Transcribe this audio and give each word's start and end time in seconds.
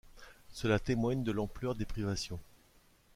Cela 0.49 0.79
témoigne 0.79 1.21
de 1.23 1.31
l'ampleur 1.31 1.75
des 1.75 1.85
privations. 1.85 2.39